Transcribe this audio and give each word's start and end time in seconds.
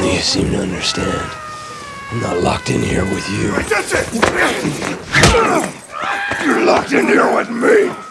None 0.00 0.08
of 0.08 0.14
you 0.14 0.20
seem 0.22 0.50
to 0.52 0.62
understand. 0.62 1.30
I'm 2.10 2.22
not 2.22 2.42
locked 2.42 2.70
in 2.70 2.80
here 2.80 3.04
with 3.04 3.28
you. 3.28 3.52
That's 3.68 3.92
it! 3.92 4.14
You're 6.42 6.64
locked 6.64 6.92
in 6.92 7.06
here 7.06 7.36
with 7.36 7.50
me. 7.50 8.09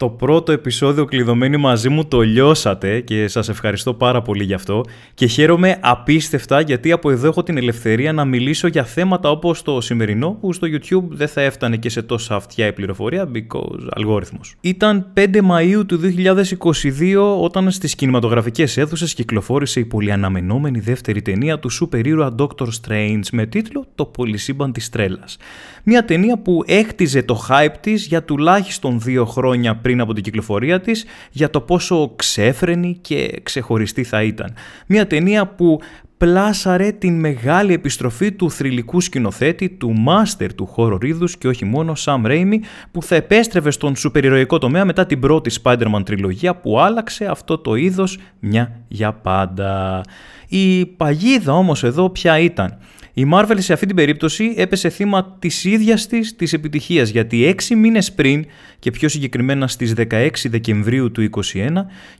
Το 0.00 0.08
πρώτο 0.08 0.52
επεισόδιο 0.52 1.04
κλειδωμένοι 1.04 1.56
μαζί 1.56 1.88
μου 1.88 2.04
το 2.04 2.20
λιώσατε 2.20 3.00
και 3.00 3.28
σας 3.28 3.48
ευχαριστώ 3.48 3.94
πάρα 3.94 4.22
πολύ 4.22 4.44
γι' 4.44 4.54
αυτό 4.54 4.84
και 5.14 5.26
χαίρομαι 5.26 5.78
απίστευτα 5.80 6.60
γιατί 6.60 6.92
από 6.92 7.10
εδώ 7.10 7.28
έχω 7.28 7.42
την 7.42 7.56
ελευθερία 7.56 8.12
να 8.12 8.24
μιλήσω 8.24 8.66
για 8.66 8.84
θέματα 8.84 9.30
όπως 9.30 9.62
το 9.62 9.80
σημερινό 9.80 10.30
που 10.40 10.52
στο 10.52 10.66
YouTube 10.70 11.08
δεν 11.08 11.28
θα 11.28 11.40
έφτανε 11.40 11.76
και 11.76 11.88
σε 11.88 12.02
τόσα 12.02 12.34
αυτιά 12.34 12.66
η 12.66 12.72
πληροφορία 12.72 13.28
because 13.34 13.86
αλγόριθμος. 13.90 14.54
Ήταν 14.60 15.06
5 15.14 15.26
Μαΐου 15.34 15.86
του 15.86 16.00
2022 16.00 17.40
όταν 17.40 17.70
στις 17.70 17.94
κινηματογραφικές 17.94 18.76
αίθουσες 18.76 19.14
κυκλοφόρησε 19.14 19.80
η 19.80 19.84
πολυαναμενόμενη 19.84 20.80
δεύτερη 20.80 21.22
ταινία 21.22 21.58
του 21.58 21.68
σούπερ 21.68 22.06
ήρωα 22.06 22.34
Doctor 22.38 22.66
Strange 22.66 23.24
με 23.32 23.46
τίτλο 23.46 23.86
«Το 23.94 24.04
πολυσύμπαν 24.04 24.72
της 24.72 24.88
τρέλας». 24.88 25.36
Μια 25.84 26.04
ταινία 26.04 26.38
που 26.38 26.62
έκτιζε 26.66 27.22
το 27.22 27.46
hype 27.48 27.74
της 27.80 28.06
για 28.06 28.22
τουλάχιστον 28.22 29.00
δύο 29.00 29.24
χρόνια 29.24 29.76
πριν 29.76 29.89
από 29.98 30.12
την 30.12 30.22
κυκλοφορία 30.22 30.80
της 30.80 31.04
για 31.30 31.50
το 31.50 31.60
πόσο 31.60 32.12
ξέφρενη 32.16 32.98
και 33.00 33.40
ξεχωριστή 33.42 34.04
θα 34.04 34.22
ήταν. 34.22 34.54
Μια 34.86 35.06
ταινία 35.06 35.46
που 35.46 35.80
πλάσαρε 36.16 36.92
την 36.92 37.18
μεγάλη 37.18 37.72
επιστροφή 37.72 38.32
του 38.32 38.50
θρηλυκού 38.50 39.00
σκηνοθέτη, 39.00 39.68
του 39.68 39.92
μάστερ 39.92 40.54
του 40.54 40.66
χώρου 40.66 41.06
είδους 41.06 41.36
και 41.36 41.48
όχι 41.48 41.64
μόνο 41.64 41.92
Sam 42.04 42.22
Raimi 42.24 42.54
που 42.90 43.02
θα 43.02 43.14
επέστρεβε 43.14 43.70
στον 43.70 43.96
σουπερηρωικό 43.96 44.58
τομέα 44.58 44.84
μετά 44.84 45.06
την 45.06 45.20
πρώτη 45.20 45.60
Spider-Man 45.62 46.02
τριλογία 46.04 46.56
που 46.56 46.80
άλλαξε 46.80 47.24
αυτό 47.24 47.58
το 47.58 47.74
είδος 47.74 48.18
μια 48.40 48.80
για 48.88 49.12
πάντα. 49.12 50.00
Η 50.48 50.86
παγίδα 50.86 51.52
όμως 51.52 51.84
εδώ 51.84 52.10
ποια 52.10 52.38
ήταν; 52.38 52.78
Η 53.14 53.26
Marvel 53.32 53.56
σε 53.56 53.72
αυτή 53.72 53.86
την 53.86 53.96
περίπτωση 53.96 54.54
έπεσε 54.56 54.88
θύμα 54.88 55.36
της 55.38 55.64
ίδιας 55.64 56.06
της 56.06 56.36
της 56.36 56.52
επιτυχίας 56.52 57.08
γιατί 57.08 57.46
έξι 57.46 57.74
μήνες 57.74 58.12
πριν 58.12 58.46
και 58.78 58.90
πιο 58.90 59.08
συγκεκριμένα 59.08 59.68
στις 59.68 59.94
16 59.96 60.28
Δεκεμβρίου 60.44 61.10
του 61.10 61.30
2021 61.54 61.68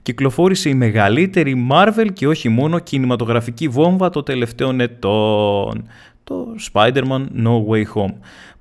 κυκλοφόρησε 0.01 0.69
η 0.69 0.73
μεγαλύτερη 0.73 1.67
Marvel 1.71 2.07
και 2.13 2.27
όχι 2.27 2.49
μόνο 2.49 2.79
κινηματογραφική 2.79 3.67
βόμβα 3.67 4.09
των 4.09 4.23
τελευταίων 4.23 4.79
ετών, 4.79 5.87
το 6.23 6.55
Spider-Man 6.71 7.25
No 7.43 7.65
Way 7.69 7.83
Home, 7.93 8.13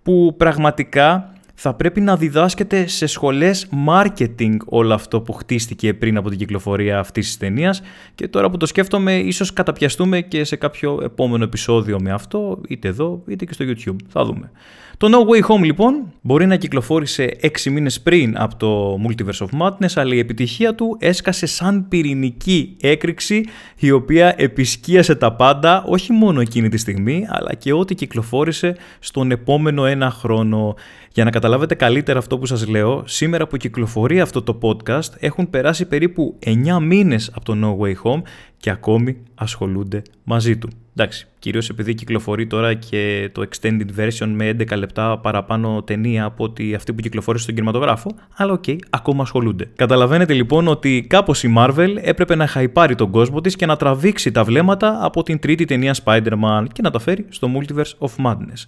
που 0.02 0.34
πραγματικά 0.36 1.32
θα 1.62 1.74
πρέπει 1.74 2.00
να 2.00 2.16
διδάσκεται 2.16 2.86
σε 2.86 3.06
σχολές 3.06 3.68
marketing 3.88 4.56
όλο 4.64 4.94
αυτό 4.94 5.20
που 5.20 5.32
χτίστηκε 5.32 5.94
πριν 5.94 6.16
από 6.16 6.28
την 6.28 6.38
κυκλοφορία 6.38 6.98
αυτής 6.98 7.26
της 7.26 7.36
ταινίας. 7.36 7.82
και 8.14 8.28
τώρα 8.28 8.50
που 8.50 8.56
το 8.56 8.66
σκέφτομαι 8.66 9.18
ίσως 9.18 9.52
καταπιαστούμε 9.52 10.20
και 10.20 10.44
σε 10.44 10.56
κάποιο 10.56 11.00
επόμενο 11.02 11.44
επεισόδιο 11.44 12.00
με 12.00 12.12
αυτό 12.12 12.60
είτε 12.68 12.88
εδώ 12.88 13.22
είτε 13.26 13.44
και 13.44 13.52
στο 13.52 13.64
YouTube. 13.68 13.96
Θα 14.08 14.24
δούμε. 14.24 14.50
Το 14.96 15.08
No 15.10 15.30
Way 15.30 15.48
Home 15.48 15.64
λοιπόν 15.64 16.12
μπορεί 16.20 16.46
να 16.46 16.56
κυκλοφόρησε 16.56 17.36
6 17.42 17.70
μήνες 17.70 18.00
πριν 18.00 18.38
από 18.38 18.56
το 18.56 18.98
Multiverse 19.06 19.46
of 19.46 19.60
Madness 19.60 19.92
αλλά 19.94 20.14
η 20.14 20.18
επιτυχία 20.18 20.74
του 20.74 20.96
έσκασε 21.00 21.46
σαν 21.46 21.88
πυρηνική 21.88 22.76
έκρηξη 22.80 23.44
η 23.78 23.90
οποία 23.90 24.34
επισκίασε 24.36 25.14
τα 25.14 25.32
πάντα 25.32 25.84
όχι 25.86 26.12
μόνο 26.12 26.40
εκείνη 26.40 26.68
τη 26.68 26.76
στιγμή 26.76 27.26
αλλά 27.28 27.54
και 27.54 27.72
ό,τι 27.72 27.94
κυκλοφόρησε 27.94 28.76
στον 28.98 29.30
επόμενο 29.30 29.84
ένα 29.84 30.10
χρόνο. 30.10 30.74
Για 31.12 31.24
να 31.24 31.30
καταλάβετε 31.50 31.84
καλύτερα 31.84 32.18
αυτό 32.18 32.38
που 32.38 32.46
σας 32.46 32.66
λέω, 32.66 33.02
σήμερα 33.06 33.46
που 33.46 33.56
κυκλοφορεί 33.56 34.20
αυτό 34.20 34.42
το 34.42 34.58
podcast 34.62 35.14
έχουν 35.18 35.50
περάσει 35.50 35.86
περίπου 35.86 36.38
9 36.44 36.78
μήνες 36.82 37.30
από 37.34 37.44
το 37.44 37.54
No 37.62 37.84
Way 37.84 37.94
Home 38.02 38.22
και 38.56 38.70
ακόμη 38.70 39.16
ασχολούνται 39.34 40.02
μαζί 40.24 40.58
του. 40.58 40.68
Εντάξει, 40.96 41.26
κυρίως 41.38 41.68
επειδή 41.68 41.94
κυκλοφορεί 41.94 42.46
τώρα 42.46 42.74
και 42.74 43.30
το 43.32 43.42
extended 43.50 43.86
version 43.98 44.26
με 44.26 44.56
11 44.58 44.76
λεπτά 44.76 45.18
παραπάνω 45.18 45.82
ταινία 45.82 46.24
από 46.24 46.44
ότι 46.44 46.74
αυτή 46.74 46.92
που 46.92 47.00
κυκλοφόρησε 47.00 47.42
στον 47.42 47.54
κινηματογράφο, 47.54 48.10
αλλά 48.36 48.52
OK, 48.52 48.64
okay, 48.66 48.76
ακόμα 48.90 49.22
ασχολούνται. 49.22 49.70
Καταλαβαίνετε 49.76 50.32
λοιπόν 50.32 50.68
ότι 50.68 51.06
κάπως 51.08 51.42
η 51.42 51.54
Marvel 51.56 51.94
έπρεπε 52.00 52.34
να 52.34 52.46
χαϊπάρει 52.46 52.94
τον 52.94 53.10
κόσμο 53.10 53.40
της 53.40 53.56
και 53.56 53.66
να 53.66 53.76
τραβήξει 53.76 54.30
τα 54.30 54.44
βλέμματα 54.44 54.98
από 55.02 55.22
την 55.22 55.38
τρίτη 55.38 55.64
ταινία 55.64 55.94
Spider-Man 56.04 56.64
και 56.72 56.82
να 56.82 56.90
τα 56.90 56.98
φέρει 56.98 57.26
στο 57.28 57.48
Multiverse 57.54 58.08
of 58.08 58.26
Madness. 58.26 58.64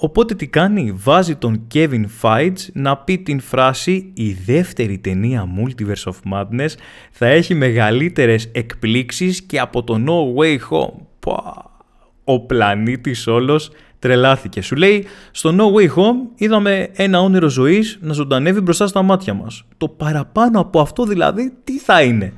Οπότε 0.00 0.34
τι 0.34 0.46
κάνει, 0.46 0.92
βάζει 0.94 1.36
τον 1.36 1.66
Kevin 1.74 2.04
Feige 2.22 2.52
να 2.72 2.96
πει 2.96 3.18
την 3.18 3.40
φράση 3.40 4.10
«Η 4.14 4.32
δεύτερη 4.32 4.98
ταινία 4.98 5.48
Multiverse 5.58 6.12
of 6.12 6.32
Madness 6.32 6.68
θα 7.10 7.26
έχει 7.26 7.54
μεγαλύτερες 7.54 8.48
εκπλήξεις 8.52 9.42
και 9.42 9.60
από 9.60 9.84
το 9.84 10.00
No 10.06 10.40
Way 10.40 10.58
Home». 10.70 10.92
Ο 12.24 12.40
πλανήτης 12.40 13.26
όλος 13.26 13.70
τρελάθηκε. 13.98 14.60
Σου 14.60 14.76
λέει, 14.76 15.06
στο 15.30 15.56
No 15.58 15.78
Way 15.78 15.88
Home 15.88 16.16
είδαμε 16.34 16.88
ένα 16.92 17.20
όνειρο 17.20 17.48
ζωής 17.48 17.98
να 18.00 18.12
ζωντανεύει 18.12 18.60
μπροστά 18.60 18.86
στα 18.86 19.02
μάτια 19.02 19.34
μας. 19.34 19.64
Το 19.76 19.88
παραπάνω 19.88 20.60
από 20.60 20.80
αυτό 20.80 21.04
δηλαδή 21.04 21.52
τι 21.64 21.78
θα 21.78 22.02
είναι; 22.02 22.32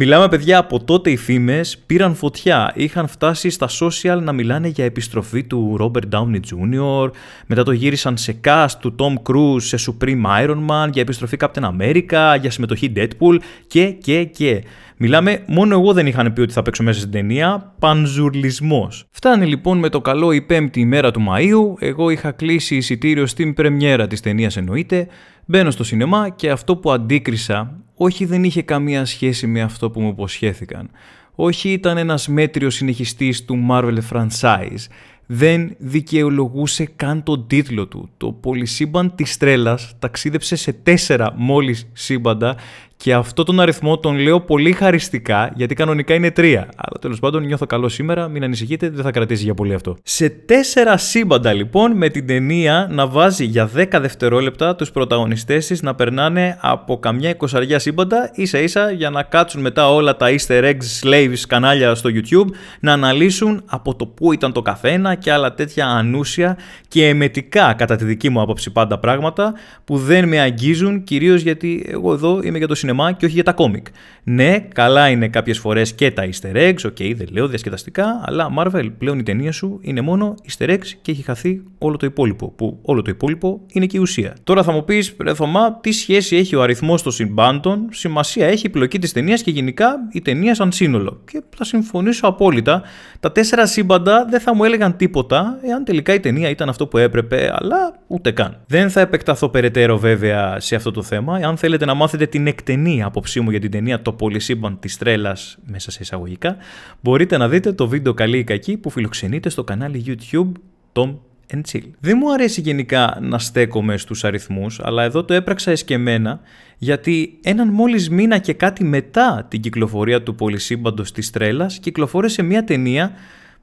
Μιλάμε 0.00 0.28
παιδιά 0.28 0.58
από 0.58 0.84
τότε 0.84 1.10
οι 1.10 1.16
φήμες 1.16 1.78
πήραν 1.86 2.14
φωτιά. 2.14 2.72
Είχαν 2.74 3.08
φτάσει 3.08 3.50
στα 3.50 3.68
social 3.80 4.20
να 4.22 4.32
μιλάνε 4.32 4.68
για 4.68 4.84
επιστροφή 4.84 5.44
του 5.44 5.76
Robert 5.80 6.14
Downey 6.14 6.34
Jr. 6.34 7.10
Μετά 7.46 7.62
το 7.62 7.72
γύρισαν 7.72 8.16
σε 8.16 8.40
cast 8.44 8.72
του 8.80 8.94
Tom 8.98 9.32
Cruise 9.32 9.62
σε 9.62 9.76
Supreme 9.86 10.44
Iron 10.44 10.66
Man, 10.66 10.88
για 10.92 11.02
επιστροφή 11.02 11.36
Captain 11.40 11.62
America, 11.62 12.36
για 12.40 12.50
συμμετοχή 12.50 12.92
Deadpool 12.96 13.38
και 13.66 13.90
και 13.90 14.24
και. 14.24 14.64
Μιλάμε, 14.96 15.42
μόνο 15.46 15.74
εγώ 15.74 15.92
δεν 15.92 16.06
είχαν 16.06 16.32
πει 16.32 16.40
ότι 16.40 16.52
θα 16.52 16.62
παίξω 16.62 16.82
μέσα 16.82 16.98
στην 16.98 17.10
ταινία. 17.10 17.74
Πανζουρλισμός. 17.78 19.06
Φτάνει 19.10 19.46
λοιπόν 19.46 19.78
με 19.78 19.88
το 19.88 20.00
καλό 20.00 20.32
η 20.32 20.42
πέμπτη 20.42 20.80
ημέρα 20.80 21.10
του 21.10 21.20
Μαΐου. 21.28 21.82
Εγώ 21.86 22.10
είχα 22.10 22.30
κλείσει 22.30 22.76
εισιτήριο 22.76 23.26
στην 23.26 23.54
πρεμιέρα 23.54 24.06
της 24.06 24.20
ταινίας 24.20 24.56
εννοείται. 24.56 25.08
Μπαίνω 25.44 25.70
στο 25.70 25.84
σινεμά 25.84 26.28
και 26.28 26.50
αυτό 26.50 26.76
που 26.76 26.92
αντίκρισα 26.92 27.77
όχι 27.98 28.24
δεν 28.24 28.44
είχε 28.44 28.62
καμία 28.62 29.04
σχέση 29.04 29.46
με 29.46 29.60
αυτό 29.60 29.90
που 29.90 30.00
μου 30.00 30.08
υποσχέθηκαν. 30.08 30.90
Όχι 31.34 31.72
ήταν 31.72 31.96
ένας 31.96 32.28
μέτριος 32.28 32.74
συνεχιστής 32.74 33.44
του 33.44 33.66
Marvel 33.70 33.98
franchise. 34.12 34.86
Δεν 35.26 35.74
δικαιολογούσε 35.78 36.88
καν 36.96 37.22
τον 37.22 37.46
τίτλο 37.46 37.86
του. 37.86 38.10
Το 38.16 38.32
πολυσύμπαν 38.32 39.14
της 39.14 39.36
τρέλας 39.36 39.94
ταξίδεψε 39.98 40.56
σε 40.56 40.72
τέσσερα 40.72 41.34
μόλις 41.36 41.88
σύμπαντα 41.92 42.56
και 42.98 43.14
αυτό 43.14 43.42
τον 43.42 43.60
αριθμό 43.60 43.98
τον 43.98 44.18
λέω 44.18 44.40
πολύ 44.40 44.72
χαριστικά, 44.72 45.52
γιατί 45.54 45.74
κανονικά 45.74 46.14
είναι 46.14 46.30
τρία. 46.30 46.60
Αλλά 46.60 46.98
τέλος 47.00 47.18
πάντων 47.18 47.44
νιώθω 47.44 47.66
καλό 47.66 47.88
σήμερα, 47.88 48.28
μην 48.28 48.44
ανησυχείτε, 48.44 48.90
δεν 48.90 49.04
θα 49.04 49.10
κρατήσει 49.10 49.44
για 49.44 49.54
πολύ 49.54 49.74
αυτό. 49.74 49.96
Σε 50.02 50.28
τέσσερα 50.28 50.96
σύμπαντα 50.96 51.52
λοιπόν, 51.52 51.96
με 51.96 52.08
την 52.08 52.26
ταινία 52.26 52.88
να 52.90 53.06
βάζει 53.06 53.44
για 53.44 53.70
10 53.76 53.86
δευτερόλεπτα 54.00 54.74
τους 54.74 54.90
πρωταγωνιστές 54.90 55.66
της 55.66 55.82
να 55.82 55.94
περνάνε 55.94 56.58
από 56.60 56.98
καμιά 56.98 57.28
εικοσαριά 57.28 57.78
σύμπαντα, 57.78 58.30
ίσα 58.34 58.58
ίσα 58.58 58.90
για 58.90 59.10
να 59.10 59.22
κάτσουν 59.22 59.60
μετά 59.60 59.92
όλα 59.92 60.16
τα 60.16 60.26
easter 60.30 60.62
eggs 60.64 61.02
slaves 61.02 61.40
κανάλια 61.48 61.94
στο 61.94 62.10
YouTube, 62.12 62.48
να 62.80 62.92
αναλύσουν 62.92 63.62
από 63.66 63.94
το 63.94 64.06
πού 64.06 64.32
ήταν 64.32 64.52
το 64.52 64.62
καθένα 64.62 65.14
και 65.14 65.32
άλλα 65.32 65.54
τέτοια 65.54 65.86
ανούσια 65.86 66.58
και 66.88 67.08
εμετικά 67.08 67.72
κατά 67.72 67.96
τη 67.96 68.04
δική 68.04 68.28
μου 68.28 68.40
άποψη 68.40 68.70
πάντα 68.70 68.98
πράγματα 68.98 69.54
που 69.84 69.98
δεν 69.98 70.28
με 70.28 70.40
αγγίζουν, 70.40 71.04
κυρίως 71.04 71.42
γιατί 71.42 71.86
εγώ 71.88 72.12
εδώ 72.12 72.40
είμαι 72.42 72.58
για 72.58 72.66
το 72.66 72.74
σινεμά 72.88 73.12
και 73.12 73.24
όχι 73.24 73.34
για 73.34 73.44
τα 73.44 73.52
κόμικ. 73.52 73.86
Ναι, 74.24 74.58
καλά 74.58 75.08
είναι 75.08 75.28
κάποιες 75.28 75.58
φορές 75.58 75.94
και 75.94 76.10
τα 76.10 76.28
easter 76.28 76.56
eggs, 76.56 76.84
OK, 76.84 76.96
okay, 76.98 77.12
δεν 77.16 77.26
λέω 77.30 77.48
διασκεδαστικά, 77.48 78.20
αλλά 78.24 78.48
Marvel 78.58 78.90
πλέον 78.98 79.18
η 79.18 79.22
ταινία 79.22 79.52
σου 79.52 79.78
είναι 79.82 80.00
μόνο 80.00 80.34
easter 80.50 80.68
eggs 80.68 80.86
και 81.02 81.10
έχει 81.10 81.22
χαθεί 81.22 81.62
όλο 81.78 81.96
το 81.96 82.06
υπόλοιπο. 82.06 82.50
Που 82.50 82.78
όλο 82.82 83.02
το 83.02 83.10
υπόλοιπο 83.10 83.60
είναι 83.68 83.86
και 83.86 83.96
η 83.96 84.00
ουσία. 84.00 84.36
Τώρα 84.44 84.62
θα 84.62 84.72
μου 84.72 84.84
πεις, 84.84 85.16
ρε 85.22 85.34
Θωμά, 85.34 85.78
τι 85.80 85.92
σχέση 85.92 86.36
έχει 86.36 86.56
ο 86.56 86.62
αριθμός 86.62 87.02
των 87.02 87.12
συμπάντων, 87.12 87.88
σημασία 87.90 88.46
έχει 88.46 88.66
η 88.66 88.68
πλοκή 88.68 88.98
της 88.98 89.12
ταινίας 89.12 89.42
και 89.42 89.50
γενικά 89.50 89.94
η 90.12 90.20
ταινία 90.20 90.54
σαν 90.54 90.72
σύνολο. 90.72 91.20
Και 91.30 91.42
θα 91.56 91.64
συμφωνήσω 91.64 92.26
απόλυτα. 92.26 92.82
Τα 93.20 93.32
τέσσερα 93.32 93.66
σύμπαντα 93.66 94.26
δεν 94.30 94.40
θα 94.40 94.54
μου 94.54 94.64
έλεγαν 94.64 94.96
τίποτα 94.96 95.58
εάν 95.62 95.84
τελικά 95.84 96.14
η 96.14 96.20
ταινία 96.20 96.48
ήταν 96.48 96.68
αυτό 96.68 96.86
που 96.86 96.98
έπρεπε, 96.98 97.50
αλλά 97.52 97.98
ούτε 98.06 98.30
καν. 98.30 98.60
Δεν 98.66 98.90
θα 98.90 99.00
επεκταθώ 99.00 99.48
περαιτέρω 99.48 99.98
βέβαια 99.98 100.60
σε 100.60 100.74
αυτό 100.74 100.90
το 100.90 101.02
θέμα. 101.02 101.34
Αν 101.34 101.56
θέλετε 101.56 101.84
να 101.84 101.94
μάθετε 101.94 102.26
την 102.26 102.46
εκτενή 102.46 102.77
άποψή 103.04 103.40
μου 103.40 103.50
για 103.50 103.60
την 103.60 103.70
ταινία 103.70 104.02
Το 104.02 104.12
Πολυσύμπαν 104.12 104.78
της 104.78 104.96
Τρέλας, 104.96 105.58
μέσα 105.64 105.90
σε 105.90 105.98
εισαγωγικά, 106.02 106.56
μπορείτε 107.00 107.36
να 107.36 107.48
δείτε 107.48 107.72
το 107.72 107.88
βίντεο 107.88 108.14
καλή 108.14 108.38
ή 108.38 108.44
κακή 108.44 108.76
που 108.76 108.90
φιλοξενείτε 108.90 109.48
στο 109.48 109.64
κανάλι 109.64 110.04
YouTube 110.06 110.52
Tom 110.92 111.14
and 111.52 111.60
Chill. 111.72 111.90
Δεν 112.00 112.18
μου 112.20 112.32
αρέσει 112.32 112.60
γενικά 112.60 113.18
να 113.22 113.38
στέκομαι 113.38 113.96
στους 113.96 114.24
αριθμούς, 114.24 114.80
αλλά 114.82 115.02
εδώ 115.02 115.24
το 115.24 115.34
έπραξα 115.34 115.70
εσκεμένα, 115.70 116.40
γιατί 116.78 117.38
έναν 117.42 117.68
μόλις 117.68 118.10
μήνα 118.10 118.38
και 118.38 118.52
κάτι 118.52 118.84
μετά 118.84 119.46
την 119.48 119.60
κυκλοφορία 119.60 120.22
του 120.22 120.34
πολυσύμπαντος 120.34 121.12
της 121.12 121.30
τρέλας, 121.30 121.78
κυκλοφόρησε 121.78 122.42
μια 122.42 122.64
ταινία 122.64 123.12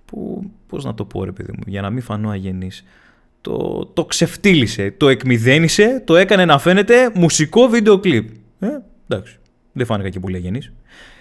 που, 0.06 0.50
πώς 0.68 0.84
να 0.84 0.94
το 0.94 1.06
πω 1.06 1.24
ρε 1.24 1.32
παιδί 1.32 1.52
μου, 1.52 1.64
για 1.68 1.82
να 1.82 1.90
μην 1.90 2.02
φανώ 2.02 2.30
αγενής, 2.30 2.84
το, 3.42 3.86
το 3.94 4.06
ξεφτύλισε, 4.06 4.94
το 4.98 5.10
εκμυδένισε, 5.10 6.04
το 6.06 6.16
έκανε 6.16 6.46
να 6.46 6.60
φαίνεται 6.60 7.12
μουσικό 7.14 7.68
βίντεο 7.68 8.00
κλιπ. 8.00 8.30
Ε, 8.60 8.68
εντάξει, 9.08 9.38
δεν 9.72 9.86
φάνηκα 9.86 10.10
και 10.10 10.20
πολύ 10.20 10.36
αγενής. 10.36 10.72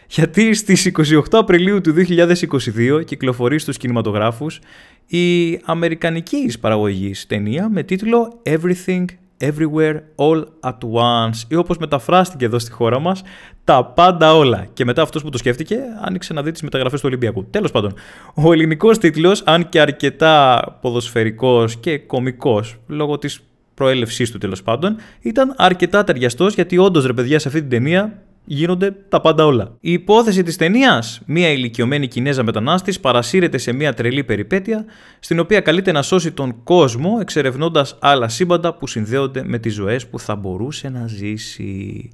Γιατί 0.08 0.54
στις 0.54 0.86
28 0.86 1.20
Απριλίου 1.31 1.81
του 1.81 1.92
2022 1.92 3.04
κυκλοφορεί 3.04 3.58
στους 3.58 3.76
κινηματογράφους 3.76 4.60
η 5.06 5.60
αμερικανική 5.64 6.52
παραγωγής 6.60 7.26
ταινία 7.26 7.69
με 7.69 7.82
τίτλο 7.82 8.40
Everything 8.42 9.04
Everywhere 9.40 9.96
All 10.16 10.44
at 10.60 10.78
Once 10.92 11.42
ή 11.48 11.54
όπως 11.54 11.76
μεταφράστηκε 11.76 12.44
εδώ 12.44 12.58
στη 12.58 12.70
χώρα 12.70 12.98
μας 12.98 13.22
τα 13.64 13.84
πάντα 13.84 14.34
όλα. 14.34 14.66
Και 14.72 14.84
μετά 14.84 15.02
αυτός 15.02 15.22
που 15.22 15.31
το 15.31 15.38
σκέφτηκε 15.38 15.78
άνοιξε 16.00 16.32
να 16.32 16.42
δει 16.42 16.50
τις 16.50 16.62
μεταγραφές 16.62 17.00
του 17.00 17.06
Ολυμπιακού. 17.08 17.44
Τέλος 17.44 17.70
πάντων, 17.70 17.94
ο 18.34 18.52
ελληνικός 18.52 18.98
τίτλος, 18.98 19.42
αν 19.46 19.69
και 19.69 19.81
αρκετά 19.81 20.64
ποδοσφαιρικός 20.81 21.76
και 21.76 21.98
κομικός 21.98 22.76
λόγω 22.86 23.19
της 23.19 23.40
προέλευσής 23.74 24.30
του 24.30 24.38
τέλος 24.38 24.62
πάντων, 24.62 24.96
ήταν 25.20 25.54
αρκετά 25.56 26.04
ταιριαστός 26.04 26.54
γιατί 26.54 26.78
όντως 26.78 27.06
ρε 27.06 27.12
παιδιά 27.12 27.38
σε 27.38 27.48
αυτή 27.48 27.60
την 27.60 27.70
ταινία 27.70 28.22
γίνονται 28.44 28.90
τα 29.08 29.20
πάντα 29.20 29.46
όλα. 29.46 29.76
Η 29.80 29.92
υπόθεση 29.92 30.42
της 30.42 30.56
ταινίας, 30.56 31.20
μία 31.26 31.48
ηλικιωμένη 31.48 32.08
Κινέζα 32.08 32.42
μετανάστης 32.42 33.00
παρασύρεται 33.00 33.58
σε 33.58 33.72
μία 33.72 33.94
τρελή 33.94 34.24
περιπέτεια, 34.24 34.84
στην 35.18 35.38
οποία 35.38 35.60
καλείται 35.60 35.92
να 35.92 36.02
σώσει 36.02 36.32
τον 36.32 36.62
κόσμο 36.64 37.18
εξερευνώντας 37.20 37.96
άλλα 38.00 38.28
σύμπαντα 38.28 38.74
που 38.74 38.86
συνδέονται 38.86 39.42
με 39.44 39.58
τις 39.58 39.74
ζωές 39.74 40.06
που 40.06 40.18
θα 40.18 40.36
μπορούσε 40.36 40.88
να 40.88 41.06
ζήσει. 41.06 42.10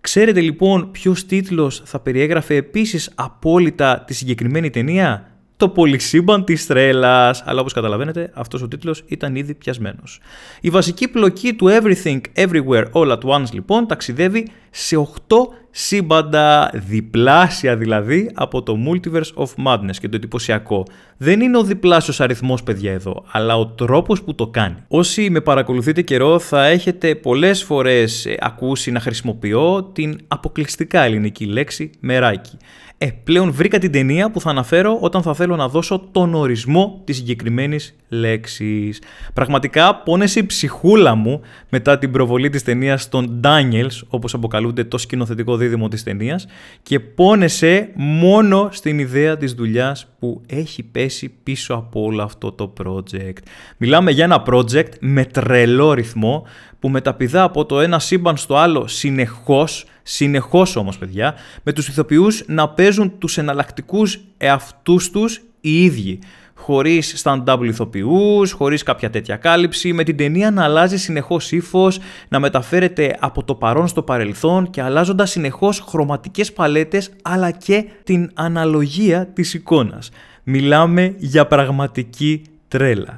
Ξέρετε 0.00 0.40
λοιπόν 0.40 0.90
ποιος 0.90 1.26
τίτλος 1.26 1.82
θα 1.84 2.00
περιέγραφε 2.00 2.54
επίσης 2.54 3.10
απόλυτα 3.14 4.04
τη 4.06 4.14
συγκεκριμένη 4.14 4.70
ταινία; 4.70 5.27
Το 5.58 5.68
πολυσύμπαν 5.68 6.44
της 6.44 6.66
τρέλας. 6.66 7.42
Αλλά 7.46 7.60
όπως 7.60 7.72
καταλαβαίνετε 7.72 8.30
αυτός 8.34 8.62
ο 8.62 8.68
τίτλος 8.68 9.04
ήταν 9.06 9.36
ήδη 9.36 9.54
πιασμένος. 9.54 10.20
Η 10.60 10.70
βασική 10.70 11.08
πλοκή 11.08 11.54
του 11.54 11.68
Everything 11.68 12.20
Everywhere 12.34 12.84
All 12.92 13.10
at 13.10 13.20
Once 13.20 13.52
λοιπόν 13.52 13.86
ταξιδεύει 13.86 14.48
σε 14.70 14.96
8 14.96 15.36
σύμπαντα, 15.70 16.70
διπλάσια 16.74 17.76
δηλαδή 17.76 18.30
από 18.34 18.62
το 18.62 18.76
Multiverse 18.86 19.44
of 19.44 19.46
Madness 19.66 19.96
και 20.00 20.08
το 20.08 20.16
εντυπωσιακό. 20.16 20.86
Δεν 21.16 21.40
είναι 21.40 21.58
ο 21.58 21.62
διπλάσιος 21.62 22.20
αριθμός 22.20 22.62
παιδιά 22.62 22.92
εδώ, 22.92 23.24
αλλά 23.30 23.58
ο 23.58 23.66
τρόπος 23.66 24.22
που 24.22 24.34
το 24.34 24.46
κάνει. 24.46 24.76
Όσοι 24.88 25.30
με 25.30 25.40
παρακολουθείτε 25.40 26.02
καιρό 26.02 26.38
θα 26.38 26.66
έχετε 26.66 27.14
πολλές 27.14 27.62
φορές 27.62 28.28
ακούσει 28.38 28.90
να 28.90 29.00
χρησιμοποιώ 29.00 29.90
την 29.92 30.18
αποκλειστικά 30.28 31.02
ελληνική 31.02 31.44
λέξη 31.44 31.90
μεράκι. 32.00 32.56
Ε, 33.00 33.08
πλέον 33.24 33.52
βρήκα 33.52 33.78
την 33.78 33.92
ταινία 33.92 34.30
που 34.30 34.40
θα 34.40 34.50
αναφέρω 34.50 34.98
όταν 35.00 35.22
θα 35.22 35.34
θέλω 35.34 35.56
να 35.56 35.68
δώσω 35.68 36.08
τον 36.12 36.34
ορισμό 36.34 37.02
της 37.04 37.16
συγκεκριμένης 37.16 37.96
λέξης. 38.08 39.02
Πραγματικά 39.34 39.96
πόνεσε 39.96 40.38
η 40.38 40.46
ψυχούλα 40.46 41.14
μου 41.14 41.40
μετά 41.68 41.98
την 41.98 42.10
προβολή 42.10 42.48
της 42.48 42.62
ταινίας 42.62 43.08
των 43.08 43.40
Daniels, 43.44 44.00
όπως 44.08 44.34
αποκαλούνται 44.34 44.84
το 44.84 44.98
σκηνοθετικό 44.98 45.56
δίδυμο 45.56 45.88
της 45.88 46.02
ταινίας, 46.02 46.46
και 46.82 47.00
πόνεσε 47.00 47.90
μόνο 47.94 48.68
στην 48.72 48.98
ιδέα 48.98 49.36
της 49.36 49.52
δουλειάς 49.52 50.06
που 50.18 50.40
έχει 50.46 50.82
πέσει 50.82 51.34
πίσω 51.42 51.74
από 51.74 52.02
όλο 52.02 52.22
αυτό 52.22 52.52
το 52.52 52.72
project. 52.82 53.38
Μιλάμε 53.76 54.10
για 54.10 54.24
ένα 54.24 54.42
project 54.46 54.98
με 55.00 55.24
τρελό 55.24 55.92
ρυθμό 55.92 56.46
που 56.78 56.88
μεταπηδά 56.88 57.42
από 57.42 57.66
το 57.66 57.80
ένα 57.80 57.98
σύμπαν 57.98 58.36
στο 58.36 58.56
άλλο 58.56 58.86
συνεχώς, 58.86 59.84
συνεχώς 60.10 60.76
όμως 60.76 60.98
παιδιά, 60.98 61.34
με 61.62 61.72
τους 61.72 61.88
ηθοποιούς 61.88 62.44
να 62.46 62.68
παίζουν 62.68 63.18
τους 63.18 63.38
εναλλακτικούς 63.38 64.20
εαυτούς 64.36 65.10
τους 65.10 65.40
οι 65.60 65.84
ίδιοι. 65.84 66.18
Χωρίς 66.54 67.22
stand-up 67.24 67.58
ηθοποιούς, 67.62 68.52
χωρίς 68.52 68.82
κάποια 68.82 69.10
τέτοια 69.10 69.36
κάλυψη, 69.36 69.92
με 69.92 70.04
την 70.04 70.16
ταινία 70.16 70.50
να 70.50 70.64
αλλάζει 70.64 70.98
συνεχώς 70.98 71.52
ύφος, 71.52 71.98
να 72.28 72.38
μεταφέρεται 72.38 73.16
από 73.20 73.44
το 73.44 73.54
παρόν 73.54 73.88
στο 73.88 74.02
παρελθόν 74.02 74.70
και 74.70 74.82
αλλάζοντας 74.82 75.30
συνεχώς 75.30 75.80
χρωματικές 75.88 76.52
παλέτες 76.52 77.10
αλλά 77.22 77.50
και 77.50 77.84
την 78.04 78.30
αναλογία 78.34 79.26
της 79.26 79.54
εικόνας. 79.54 80.10
Μιλάμε 80.42 81.14
για 81.18 81.46
πραγματική 81.46 82.42
τρέλα. 82.68 83.16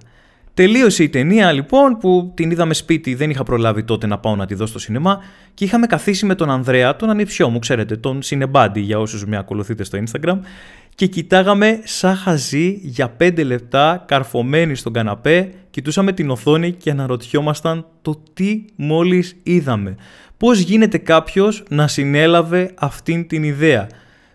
Τελείωσε 0.61 1.03
η 1.03 1.09
ταινία 1.09 1.53
λοιπόν 1.53 1.97
που 1.99 2.33
την 2.35 2.51
είδαμε 2.51 2.75
σπίτι, 2.75 3.15
δεν 3.15 3.31
είχα 3.31 3.43
προλάβει 3.43 3.83
τότε 3.83 4.07
να 4.07 4.19
πάω 4.19 4.37
να 4.37 4.47
τη 4.47 4.55
δω 4.55 4.67
στο 4.67 4.79
σινεμά 4.79 5.23
και 5.55 5.65
είχαμε 5.65 5.87
καθίσει 5.87 6.27
με 6.27 6.35
τον 6.35 6.51
Ανδρέα, 6.51 6.97
τον 6.97 7.11
ανιψιό 7.11 7.49
μου, 7.49 7.59
ξέρετε, 7.59 7.97
τον 7.97 8.23
Σινεμπάντι 8.23 8.81
για 8.81 8.99
όσους 8.99 9.25
με 9.25 9.37
ακολουθείτε 9.37 9.85
στο 9.85 9.99
Instagram 9.99 10.39
και 10.95 11.07
κοιτάγαμε 11.07 11.81
σαν 11.85 12.17
χαζί 12.17 12.79
για 12.83 13.17
5 13.21 13.45
λεπτά 13.45 14.05
καρφωμένοι 14.07 14.75
στον 14.75 14.93
καναπέ, 14.93 15.53
κοιτούσαμε 15.71 16.13
την 16.13 16.31
οθόνη 16.31 16.73
και 16.73 16.91
αναρωτιόμασταν 16.91 17.87
το 18.03 18.23
τι 18.33 18.65
μόλις 18.77 19.37
είδαμε. 19.43 19.97
Πώς 20.37 20.59
γίνεται 20.59 20.99
κάποιος 20.99 21.63
να 21.69 21.89
συνέλαβε 21.89 22.71
αυτήν 22.75 23.27
την 23.27 23.43
ιδέα; 23.43 23.87